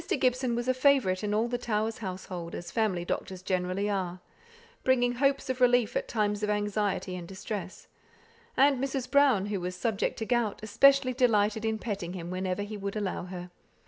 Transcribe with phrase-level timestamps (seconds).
[0.19, 4.19] Gibson was a favourite in all the Towers' household, as family doctors generally are;
[4.83, 7.87] bringing hopes of relief at times of anxiety and distress;
[8.57, 9.11] and Mrs.
[9.11, 13.25] Brown, who was subject to gout, especially delighted in petting him whenever he would allow
[13.25, 13.51] her.